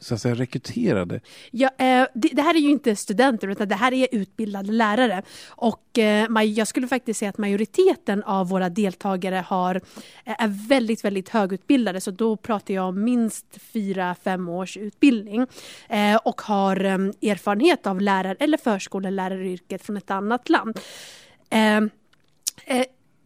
så 0.00 0.14
att 0.14 0.20
säga, 0.20 0.34
rekryterade? 0.34 1.20
Ja, 1.50 1.70
eh, 1.78 2.06
det, 2.14 2.28
det, 2.32 2.42
här 2.42 2.54
är 2.54 2.58
ju 2.58 2.70
inte 2.70 2.96
studenter 2.96 3.48
utan 3.48 3.68
det 3.68 3.74
här 3.74 3.92
är 3.92 4.08
utbildade 4.12 4.72
lärare. 4.72 5.22
Och 5.48 5.98
eh, 5.98 6.42
jag 6.42 6.68
skulle 6.68 6.88
faktiskt 6.88 7.18
säga 7.18 7.28
att 7.28 7.38
majoriteten 7.38 8.22
av 8.22 8.48
våra 8.48 8.68
deltagare 8.68 9.44
har, 9.46 9.74
eh, 10.24 10.42
är 10.42 10.68
väldigt, 10.68 11.04
väldigt 11.04 11.28
högutbildade. 11.28 12.00
Så 12.00 12.10
då 12.10 12.36
pratar 12.36 12.74
jag 12.74 12.88
om 12.88 13.04
minst 13.04 13.58
fyra, 13.72 14.16
fem 14.24 14.48
års 14.48 14.76
utbildning. 14.76 15.46
Eh, 15.88 16.16
och 16.16 16.40
har 16.40 16.84
eh, 16.84 17.30
erfarenhet 17.30 17.86
av 17.86 18.00
lärar 18.00 18.36
eller 18.40 18.58
förskoleläraryrket 18.58 19.82
från 19.82 19.96
ett 19.96 20.10
annat 20.10 20.48
land. 20.48 20.78
Eh, 21.50 21.76
eh, 22.66 22.84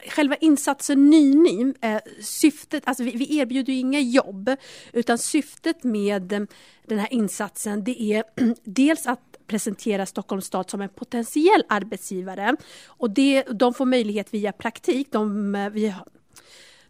Själva 0.09 0.37
insatsen 0.37 1.11
NyNy, 1.11 1.75
eh, 1.81 1.99
syftet, 2.21 2.83
alltså 2.87 3.05
vi, 3.05 3.11
vi, 3.11 3.39
erbjuder 3.39 3.73
ju 3.73 3.79
inga 3.79 4.01
jobb, 4.01 4.51
utan 4.93 5.19
syftet 5.19 5.85
med 5.85 6.33
eh, 6.33 6.41
den 6.87 6.99
här 6.99 7.13
insatsen 7.13 7.85
det 7.85 8.03
är 8.03 8.25
dels 8.65 9.07
att 9.07 9.33
presentera 9.47 10.07
Stockholms 10.07 10.47
stad 10.47 10.71
som 10.71 10.81
en 10.81 10.89
potentiell 10.89 11.65
arbetsgivare 11.69 12.57
och 12.87 13.11
det, 13.11 13.43
de 13.43 13.75
får 13.75 13.87
möjlighet 13.87 14.35
via 14.35 14.53
praktik. 14.53 15.13
De, 15.13 15.55
eh, 15.55 15.71
vi, 15.71 15.95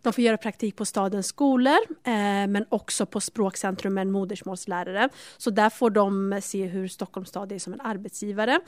de 0.02 0.12
får 0.12 0.25
göra 0.25 0.37
praktik 0.37 0.76
på 0.76 0.85
stadens 0.85 1.26
skolor 1.26 1.78
eh, 2.04 2.47
men 2.49 2.64
också 2.69 3.07
på 3.07 3.21
språkcentrum 3.21 4.12
modersmålslärare. 4.12 5.09
Så 5.38 5.50
där 5.50 5.71
får 5.71 5.90
de 5.90 6.33
eh, 6.33 6.40
se 6.40 6.66
hur 6.66 6.88
Stockholms 6.88 7.28
stad 7.28 7.52
är 7.52 7.59
som 7.59 7.73
en 7.73 7.81
arbetsgivare. 7.81 8.61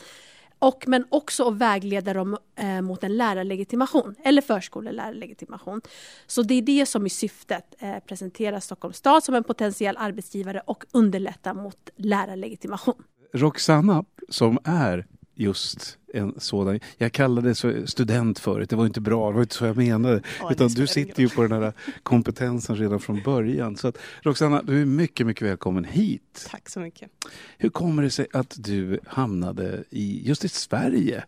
Och, 0.65 0.85
men 0.87 1.07
också 1.09 1.49
att 1.49 1.55
vägleda 1.55 2.15
dem 2.15 2.37
eh, 2.57 2.81
mot 2.81 3.05
en 3.05 3.17
lärarlegitimation 3.17 4.15
eller 4.25 4.43
förskolelärarlegitimation. 4.43 5.81
Så 6.27 6.43
det 6.43 6.55
är 6.55 6.63
det 6.63 6.87
som 6.87 7.05
är 7.05 7.09
syftet, 7.09 7.75
eh, 7.79 7.99
presentera 8.07 8.61
Stockholms 8.61 8.97
stad 8.97 9.25
som 9.25 9.35
en 9.35 9.45
potentiell 9.45 9.97
arbetsgivare 9.97 10.63
och 10.67 10.85
underlätta 10.93 11.55
mot 11.55 11.91
lärarlegitimation. 11.97 13.03
Roxanna, 13.33 14.05
som 14.29 14.59
är 14.65 15.07
just 15.35 15.99
en 16.15 16.35
sådan. 16.39 16.81
Jag 16.99 17.13
kallade 17.13 17.49
det 17.49 17.55
så 17.55 17.87
student 17.87 18.39
förut, 18.39 18.71
det 18.71 18.77
var 18.77 18.87
inte 18.87 19.01
bra, 19.01 19.29
det 19.29 19.35
var 19.35 19.43
inte 19.43 19.55
så 19.55 19.65
jag 19.65 19.77
menade. 19.77 20.23
Oh, 20.43 20.53
Utan 20.53 20.69
du 20.69 20.87
sitter 20.87 21.23
ju 21.23 21.29
på 21.29 21.43
den 21.43 21.63
här 21.63 21.73
kompetensen 22.03 22.77
redan 22.77 23.01
från 23.01 23.23
början. 23.23 23.77
Så 23.77 23.89
att, 23.89 23.99
Roxanna, 24.23 24.63
du 24.63 24.81
är 24.81 24.85
mycket, 24.85 25.27
mycket 25.27 25.49
välkommen 25.49 25.85
hit. 25.85 26.49
Tack 26.51 26.69
så 26.69 26.81
mycket. 26.81 27.11
Hur 27.59 27.69
kommer 27.69 28.03
det 28.03 28.11
sig 28.11 28.27
att 28.33 28.55
du 28.59 29.01
hamnade 29.07 29.85
i, 29.91 30.29
just 30.29 30.45
i 30.45 30.49
Sverige? 30.49 31.25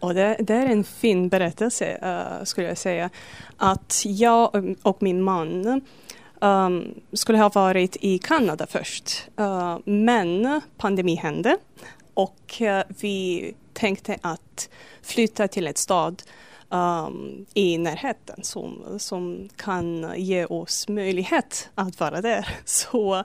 Och 0.00 0.14
det, 0.14 0.36
det 0.40 0.54
är 0.54 0.66
en 0.66 0.84
fin 0.84 1.28
berättelse, 1.28 1.98
uh, 2.38 2.44
skulle 2.44 2.66
jag 2.66 2.78
säga. 2.78 3.10
Att 3.56 4.02
jag 4.06 4.76
och 4.82 5.02
min 5.02 5.22
man 5.22 5.80
Um, 6.40 6.94
skulle 7.12 7.38
ha 7.38 7.48
varit 7.48 7.96
i 8.00 8.18
Kanada 8.18 8.66
först. 8.66 9.28
Uh, 9.40 9.78
men 9.84 10.60
pandemi 10.76 11.14
hände 11.14 11.56
och 12.16 12.62
eh, 12.62 12.84
vi 12.88 13.54
tänkte 13.72 14.18
att 14.20 14.68
flytta 15.02 15.48
till 15.48 15.66
ett 15.66 15.78
stad 15.78 16.22
um, 16.68 17.46
i 17.54 17.78
närheten 17.78 18.44
som, 18.44 18.98
som 18.98 19.48
kan 19.56 20.12
ge 20.16 20.44
oss 20.44 20.88
möjlighet 20.88 21.70
att 21.74 22.00
vara 22.00 22.20
där. 22.20 22.48
Så 22.64 23.16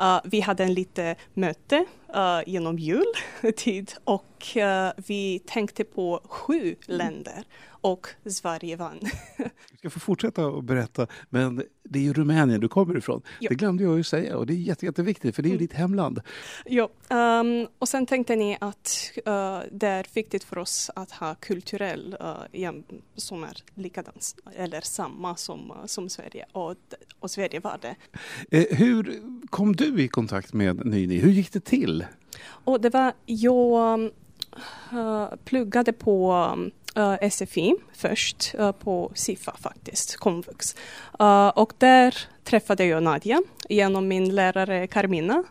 uh, 0.00 0.18
vi 0.24 0.40
hade 0.40 0.64
en 0.64 0.74
lite 0.74 1.16
möte 1.34 1.84
uh, 2.16 2.40
genom 2.46 2.78
jultid 2.78 3.92
och 4.04 4.46
uh, 4.56 5.02
vi 5.06 5.38
tänkte 5.38 5.84
på 5.84 6.20
sju 6.24 6.76
länder 6.86 7.44
och 7.80 8.06
Sverige 8.26 8.76
vann. 8.76 9.00
Du 9.70 9.78
ska 9.78 9.90
få 9.90 10.00
fortsätta 10.00 10.46
att 10.46 10.64
berätta, 10.64 11.06
men 11.30 11.62
det 11.82 11.98
är 11.98 12.02
ju 12.02 12.12
Rumänien 12.12 12.60
du 12.60 12.68
kommer 12.68 12.96
ifrån. 12.96 13.22
Jo. 13.40 13.48
Det 13.48 13.54
glömde 13.54 13.84
jag 13.84 13.96
ju 13.96 14.04
säga 14.04 14.36
och 14.36 14.46
det 14.46 14.52
är 14.52 14.56
jätte, 14.56 14.86
jätteviktigt 14.86 15.36
för 15.36 15.42
det 15.42 15.46
är 15.46 15.50
ju 15.50 15.54
mm. 15.54 15.66
ditt 15.66 15.72
hemland. 15.72 16.20
Jo, 16.66 16.88
um, 17.10 17.68
och 17.78 17.88
sen 17.88 18.06
tänkte 18.06 18.36
ni 18.36 18.56
att 18.60 19.12
uh, 19.16 19.60
det 19.72 19.86
är 19.86 20.14
viktigt 20.14 20.44
för 20.44 20.58
oss 20.58 20.90
att 20.94 21.10
ha 21.10 21.34
kulturell 21.34 22.16
uh, 22.54 22.72
som 23.16 23.44
är 23.44 23.56
likadant 23.74 24.36
eller 24.56 24.80
samma 24.80 25.36
som, 25.36 25.70
uh, 25.70 25.86
som 25.86 26.08
Sverige 26.08 26.46
och, 26.52 26.74
och 27.20 27.30
Sverige 27.30 27.60
var 27.60 27.78
det. 27.82 27.96
Eh, 28.50 28.76
hur 28.78 29.22
kom 29.46 29.76
du 29.76 30.02
i 30.02 30.08
kontakt 30.08 30.52
med 30.52 30.86
Nyni? 30.86 31.18
Hur 31.18 31.30
gick 31.30 31.52
det 31.52 31.64
till? 31.64 31.99
Och 32.64 32.80
det 32.80 32.90
var, 32.90 33.12
jag 33.26 34.10
uh, 34.92 35.26
pluggade 35.44 35.92
på 35.92 36.46
eh, 36.96 37.02
uh, 37.02 37.30
SFI 37.30 37.74
först, 37.92 38.54
uh, 38.58 38.72
på 38.72 39.12
SIFA 39.14 39.56
faktiskt, 39.60 40.16
komvux. 40.16 40.76
Uh, 41.20 41.48
och 41.48 41.72
där 41.78 42.14
träffade 42.44 42.84
jag 42.84 43.02
Nadja 43.02 43.42
genom 43.68 44.08
min 44.08 44.34
lärare 44.34 44.86
Carmina 44.86 45.44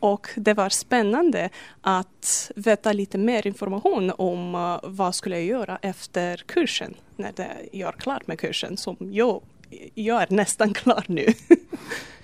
och 0.00 0.28
det 0.36 0.54
var 0.54 0.68
spännande 0.68 1.50
att 1.80 2.50
veta 2.56 2.92
lite 2.92 3.18
mer 3.18 3.46
information 3.46 4.12
om 4.18 4.78
vad 4.82 5.14
skulle 5.14 5.36
jag 5.36 5.44
göra 5.44 5.78
efter 5.82 6.36
kursen, 6.36 6.94
när 7.16 7.32
jag 7.72 7.88
är 7.94 7.98
klar 7.98 8.22
med 8.26 8.38
kursen 8.38 8.76
som 8.76 8.96
jag, 9.00 9.42
jag 9.94 10.22
är 10.22 10.26
nästan 10.30 10.74
klar 10.74 11.04
nu. 11.08 11.26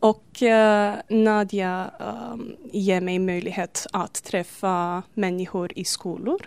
Och 0.00 0.42
uh, 0.42 1.18
Nadja 1.18 1.90
um, 2.32 2.56
ger 2.72 3.00
mig 3.00 3.18
möjlighet 3.18 3.86
att 3.92 4.24
träffa 4.24 5.02
människor 5.14 5.72
i 5.76 5.84
skolor 5.84 6.46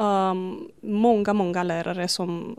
um, 0.00 0.70
många, 0.80 1.32
många 1.32 1.62
lärare 1.62 2.08
som, 2.08 2.56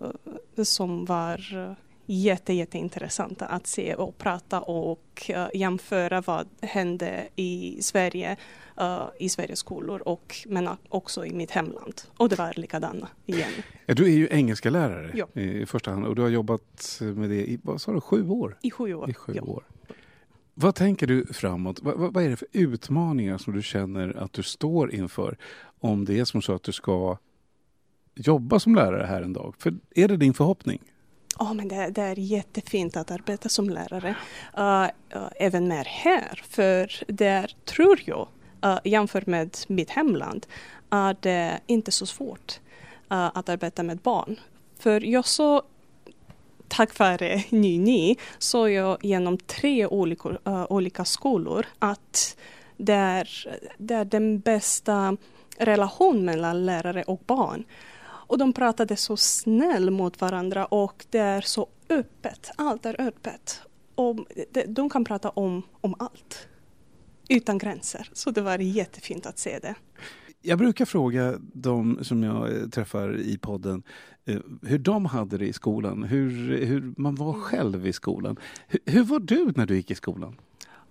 uh, 0.57 0.63
som 0.63 1.05
var 1.05 1.53
uh, 1.55 1.73
jätte, 2.05 2.53
jätteintressanta 2.53 3.45
att 3.45 3.67
se 3.67 3.95
och 3.95 4.17
prata 4.17 4.61
och 4.61 5.29
uh, 5.29 5.47
jämföra 5.53 6.21
vad 6.21 6.47
hände 6.61 7.27
i 7.35 7.77
Sverige, 7.81 8.37
uh, 8.81 9.03
i 9.19 9.29
Sveriges 9.29 9.59
skolor 9.59 10.01
och 10.07 10.35
men 10.47 10.69
också 10.89 11.25
i 11.25 11.33
mitt 11.33 11.51
hemland. 11.51 12.01
Och 12.17 12.29
det 12.29 12.35
var 12.35 12.53
likadana 12.55 13.07
igen. 13.25 13.51
Du 13.85 14.05
är 14.05 14.17
ju 14.17 14.27
engelska 14.31 14.69
lärare 14.69 15.11
ja. 15.13 15.41
i 15.41 15.65
första 15.65 15.91
hand 15.91 16.05
och 16.05 16.15
du 16.15 16.21
har 16.21 16.29
jobbat 16.29 16.99
med 17.01 17.29
det 17.29 17.49
i 17.49 17.59
vad 17.63 17.81
sa 17.81 17.91
du, 17.91 18.01
sju 18.01 18.29
år? 18.29 18.57
I 18.61 18.71
sju 18.71 18.93
år. 18.93 19.09
I 19.09 19.13
sju 19.13 19.33
ja. 19.35 19.41
år. 19.41 19.63
Vad 20.61 20.75
tänker 20.75 21.07
du 21.07 21.25
framåt? 21.33 21.79
Vad, 21.81 21.97
vad, 21.97 22.13
vad, 22.13 22.23
är 22.23 22.29
det 22.29 22.35
för 22.35 22.47
utmaningar 22.51 23.37
som 23.37 23.53
du 23.53 23.61
känner 23.61 24.17
att 24.17 24.33
du 24.33 24.43
står 24.43 24.95
inför 24.95 25.37
om 25.79 26.05
det 26.05 26.19
är 26.19 26.25
som 26.25 26.41
så 26.41 26.55
att 26.55 26.63
du 26.63 26.71
ska 26.71 27.17
jobba 28.15 28.59
som 28.59 28.75
lärare 28.75 29.05
här 29.05 29.21
en 29.21 29.33
dag? 29.33 29.55
För 29.57 29.73
är 29.95 30.07
det 30.07 30.17
din 30.17 30.33
förhoppning? 30.33 30.79
Ja, 31.39 31.45
oh, 31.45 31.53
men 31.53 31.67
det, 31.67 31.89
det, 31.89 32.01
är 32.01 32.19
jättefint 32.19 32.97
att 32.97 33.11
arbeta 33.11 33.49
som 33.49 33.69
lärare. 33.69 34.15
Uh, 34.57 34.89
uh, 35.15 35.29
även 35.35 35.67
mer 35.67 35.83
här, 35.85 36.41
för 36.49 37.03
där 37.07 37.55
tror 37.65 38.01
jag, 38.05 38.27
uh, 38.65 38.79
jämfört 38.83 39.27
med 39.27 39.57
mitt 39.67 39.89
hemland, 39.89 40.45
är 40.89 41.15
det 41.19 41.59
inte 41.67 41.91
så 41.91 42.05
svårt 42.05 42.59
att 43.07 43.49
arbeta 43.49 43.83
med 43.83 43.97
barn. 43.97 44.39
För 44.79 45.05
jag 45.05 45.25
såg 45.25 45.61
tack 46.71 46.99
vare 46.99 47.43
Nyni 47.49 48.17
såg 48.37 48.69
jag 48.69 49.05
genom 49.05 49.37
tre 49.37 49.87
olika, 49.87 50.29
uh, 50.29 50.37
eh, 50.45 50.65
olika 50.69 51.05
skolor 51.05 51.65
att 51.79 52.37
det 52.77 52.93
är, 52.93 53.29
det 53.77 53.93
är 53.93 54.05
den 54.05 54.39
bästa 54.39 55.17
relationen 55.57 56.25
mellan 56.25 56.65
lärare 56.65 57.03
och 57.03 57.21
barn. 57.25 57.63
Och 58.03 58.37
de 58.37 58.53
pratade 58.53 58.95
så 58.95 59.17
snäll 59.17 59.91
mot 59.91 60.21
varandra 60.21 60.65
och 60.65 61.05
det 61.09 61.19
är 61.19 61.41
så 61.41 61.67
öppet. 61.89 62.51
Allt 62.55 62.85
är 62.85 63.01
öppet. 63.01 63.61
Och 63.95 64.17
de 64.67 64.89
kan 64.89 65.05
prata 65.05 65.29
om, 65.29 65.63
om 65.81 65.95
allt. 65.99 66.47
Utan 67.29 67.57
gränser. 67.57 68.09
Så 68.13 68.31
det 68.31 68.41
var 68.41 68.57
jättefint 68.57 69.25
att 69.25 69.39
se 69.39 69.59
det. 69.59 69.75
Jag 70.41 70.57
brukar 70.57 70.85
fråga 70.85 71.35
de 71.53 72.03
som 72.03 72.23
jag 72.23 72.55
eh, 72.55 72.67
träffar 72.67 73.19
i 73.19 73.37
podden 73.37 73.83
eh, 74.25 74.39
hur 74.61 74.79
de 74.79 75.05
hade 75.05 75.37
det 75.37 75.47
i 75.47 75.53
skolan, 75.53 76.03
hur, 76.03 76.57
hur 76.65 76.93
man 76.97 77.15
var 77.15 77.33
själv 77.33 77.87
i 77.87 77.93
skolan. 77.93 78.37
Hur, 78.67 78.79
hur 78.85 79.03
var 79.03 79.19
du 79.19 79.51
när 79.55 79.65
du 79.65 79.75
gick 79.75 79.91
i 79.91 79.95
skolan? 79.95 80.35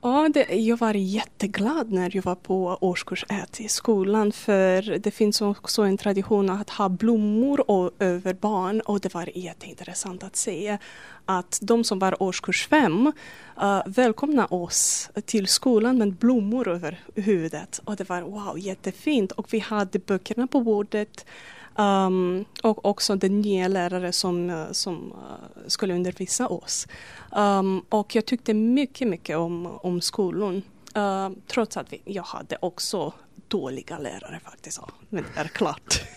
Ja, 0.02 0.28
det, 0.34 0.54
jag 0.54 0.76
var 0.76 0.94
jätteglad 0.94 1.92
när 1.92 2.16
jag 2.16 2.22
var 2.22 2.34
på 2.34 2.78
årskurs 2.80 3.24
1 3.28 3.60
i 3.60 3.68
skolan 3.68 4.32
för 4.32 4.98
det 4.98 5.10
finns 5.10 5.40
också 5.40 5.82
en 5.82 5.96
tradition 5.96 6.50
att 6.50 6.70
ha 6.70 6.88
blommor 6.88 7.70
och, 7.70 7.90
över 7.98 8.34
barn 8.34 8.80
och 8.80 9.00
det 9.00 9.14
var 9.14 9.38
jätteintressant 9.38 10.22
att 10.22 10.36
se 10.36 10.78
att 11.24 11.58
de 11.62 11.84
som 11.84 11.98
var 11.98 12.22
årskurs 12.22 12.68
5 12.68 13.06
uh, 13.06 13.12
eh, 13.62 13.82
välkomnade 13.86 14.48
oss 14.54 15.10
till 15.24 15.46
skolan 15.46 15.98
med 15.98 16.12
blommor 16.12 16.68
över 16.68 17.00
huvudet 17.14 17.80
och 17.84 17.96
det 17.96 18.08
var 18.08 18.20
wow, 18.22 18.58
jättefint. 18.58 19.32
Och 19.32 19.52
vi 19.52 19.58
hade 19.58 19.98
böckerna 19.98 20.46
på 20.46 20.60
bordet 20.60 21.26
Um, 21.80 22.44
och 22.62 22.84
också 22.84 23.16
den 23.16 23.40
nya 23.40 23.68
lärare 23.68 24.12
som, 24.12 24.50
uh, 24.50 24.72
som 24.72 25.12
uh, 25.12 25.68
skulle 25.68 25.94
undervisa 25.94 26.48
oss. 26.48 26.86
Um, 27.36 27.80
och 27.88 28.14
jag 28.14 28.26
tyckte 28.26 28.54
mycket, 28.54 29.08
mycket 29.08 29.36
om, 29.36 29.66
om 29.66 30.00
skolan. 30.00 30.62
Uh, 30.96 31.30
trots 31.46 31.76
att 31.76 31.92
vi, 31.92 32.02
jag 32.04 32.22
hade 32.22 32.56
också 32.62 33.12
dåliga 33.48 33.98
lärare 33.98 34.40
faktiskt. 34.44 34.80
Men 35.08 35.24
det 35.34 35.40
är 35.40 35.48
klart. 35.48 36.02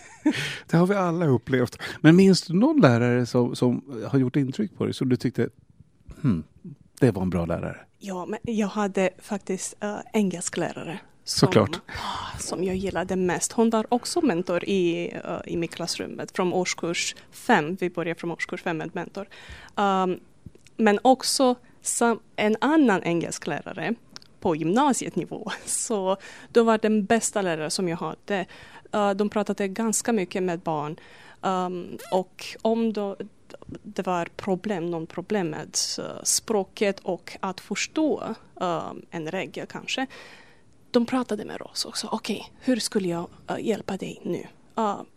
Det 0.70 0.76
har 0.76 0.86
vi 0.86 0.94
alla 0.94 1.26
upplevt. 1.26 1.78
Men 2.00 2.16
minns 2.16 2.42
du 2.42 2.54
någon 2.54 2.80
lärare 2.80 3.26
som, 3.26 3.56
som 3.56 4.02
har 4.10 4.18
gjort 4.18 4.36
intryck 4.36 4.76
på 4.76 4.84
dig 4.84 4.94
som 4.94 5.08
du 5.08 5.16
tyckte, 5.16 5.48
hmm, 6.22 6.44
det 7.00 7.10
var 7.10 7.22
en 7.22 7.30
bra 7.30 7.46
lärare? 7.46 7.76
Ja, 7.98 8.26
men 8.26 8.38
jag 8.42 8.68
hade 8.68 9.10
faktiskt 9.18 9.74
uh, 9.84 9.98
engelsklärare. 10.12 11.00
Som, 11.24 11.46
Såklart. 11.46 11.80
som 12.38 12.64
jag 12.64 12.76
gillade 12.76 13.16
mest. 13.16 13.52
Hon 13.52 13.70
var 13.70 13.86
också 13.88 14.20
mentor 14.20 14.64
i, 14.64 15.12
uh, 15.14 15.40
i 15.46 15.56
mitt 15.56 15.74
klassrummet 15.74 16.36
från 16.36 16.52
årskurs 16.52 17.16
fem. 17.30 17.76
Vi 17.80 17.90
började 17.90 18.20
från 18.20 18.30
årskurs 18.30 18.62
fem 18.62 18.78
med 18.78 18.94
mentor. 18.94 19.28
Um, 19.74 20.20
men 20.76 20.98
också 21.02 21.54
som 21.82 22.20
en 22.36 22.56
annan 22.60 23.02
engelsklärare 23.02 23.94
på 24.40 24.56
gymnasietnivå. 24.56 25.50
Så 25.64 26.16
då 26.52 26.62
var 26.62 26.78
den 26.78 27.04
bästa 27.04 27.42
lärare 27.42 27.70
som 27.70 27.88
jag 27.88 27.96
hade. 27.96 28.46
Uh, 28.94 29.10
de 29.10 29.28
pratade 29.28 29.68
ganska 29.68 30.12
mycket 30.12 30.42
med 30.42 30.60
barn. 30.60 30.96
Um, 31.40 31.98
och 32.10 32.46
om 32.62 32.92
då, 32.92 33.16
det 33.66 34.06
var 34.06 34.28
problem, 34.36 34.90
någon 34.90 35.06
problem 35.06 35.50
med 35.50 35.78
uh, 35.98 36.04
språket 36.22 37.00
och 37.00 37.36
att 37.40 37.60
förstå 37.60 38.34
uh, 38.60 38.92
en 39.10 39.30
regel 39.30 39.66
kanske. 39.66 40.06
De 40.94 41.06
pratade 41.06 41.44
med 41.44 41.62
oss 41.62 41.84
också. 41.84 42.08
Okej, 42.12 42.36
okay, 42.36 42.50
hur 42.60 42.76
skulle 42.80 43.08
jag 43.08 43.28
uh, 43.50 43.66
hjälpa 43.66 43.96
dig 43.96 44.20
nu? 44.24 44.46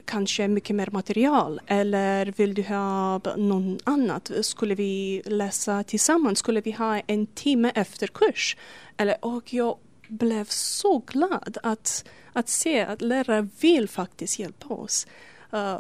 kanske 0.06 0.48
mycket 0.48 0.76
mer 0.76 0.90
material 0.92 1.62
eller 1.68 2.34
vill 2.38 2.54
du 2.54 2.64
ha 2.64 3.22
något 3.38 3.82
annat? 3.84 4.32
Skulle 4.42 4.76
vi 4.76 5.22
läsa 5.26 5.84
tillsammans? 5.84 6.40
Skulle 6.40 6.62
vi 6.62 6.72
ha 6.72 7.00
en 7.00 7.28
timme 7.28 7.72
efter 7.76 8.08
kurs? 8.08 8.58
Eller, 8.98 9.26
och 9.26 9.54
jag 9.54 9.78
blev 10.08 10.46
så 10.50 11.00
glad 11.00 11.58
att, 11.64 12.06
att 12.34 12.50
se 12.50 12.82
att 12.82 13.02
lärare 13.02 13.48
vill 13.62 13.90
faktiskt 13.90 14.40
hjälpa 14.40 14.68
oss 14.68 15.08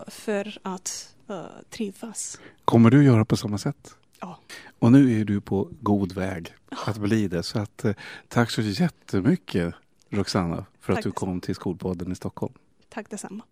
för 0.08 0.58
att 0.62 1.16
uh, 1.30 1.46
trivas. 1.70 2.40
Kommer 2.66 2.90
du 2.90 3.04
göra 3.04 3.26
på 3.26 3.38
samma 3.38 3.58
sätt? 3.58 3.96
Ja. 4.20 4.40
Och 4.80 4.92
nu 4.92 5.22
är 5.22 5.26
du 5.26 5.42
på 5.42 5.70
god 5.82 6.12
väg 6.12 6.54
att 6.86 6.98
bli 6.98 7.28
det. 7.28 7.44
Så 7.44 7.60
att, 7.60 7.86
uh, 7.86 7.94
tack 8.28 8.52
så 8.52 8.62
jättemycket 8.62 9.74
Roxanna 10.10 10.66
för 10.80 10.94
tack 10.94 11.00
att 11.00 11.04
du 11.04 11.12
kom 11.12 11.42
till 11.42 11.56
Skolpodden 11.56 12.12
i 12.12 12.16
Stockholm. 12.16 12.54
Tack 12.90 13.10
detsamma. 13.10 13.44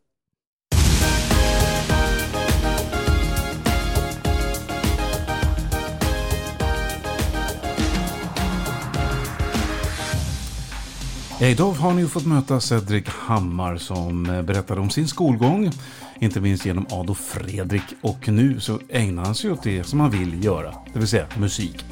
Idag 11.41 11.71
har 11.71 11.93
ni 11.93 12.07
fått 12.07 12.25
möta 12.25 12.59
Cedric 12.59 13.07
Hammar 13.07 13.77
som 13.77 14.29
eh, 14.29 14.41
berättade 14.41 14.81
om 14.81 14.89
sin 14.89 15.07
skolgång, 15.07 15.71
inte 16.19 16.41
minst 16.41 16.65
genom 16.65 16.85
Adolf 16.91 17.19
Fredrik 17.19 17.83
och 18.01 18.27
nu 18.27 18.59
så 18.59 18.79
ägnar 18.89 19.25
han 19.25 19.35
sig 19.35 19.51
åt 19.51 19.63
det 19.63 19.83
som 19.83 19.99
han 19.99 20.11
vill 20.11 20.43
göra, 20.43 20.75
det 20.93 20.99
vill 20.99 21.07
säga 21.07 21.27
musik. 21.37 21.85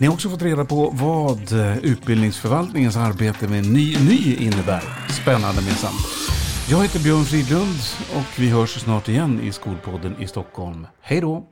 Ni 0.00 0.06
har 0.06 0.14
också 0.14 0.30
fått 0.30 0.42
reda 0.42 0.64
på 0.64 0.90
vad 0.90 1.52
eh, 1.52 1.78
utbildningsförvaltningens 1.78 2.96
arbete 2.96 3.48
med 3.48 3.72
Ny 3.72 3.96
Ny 3.96 4.34
innebär. 4.34 4.82
Spännande 5.22 5.62
minsann. 5.62 5.92
Jag 6.70 6.82
heter 6.82 7.00
Björn 7.00 7.24
Fridlund 7.24 7.78
och 8.16 8.40
vi 8.40 8.48
hörs 8.50 8.80
snart 8.80 9.08
igen 9.08 9.40
i 9.40 9.52
Skolpodden 9.52 10.16
i 10.20 10.26
Stockholm. 10.26 10.86
Hej 11.00 11.20
då! 11.20 11.46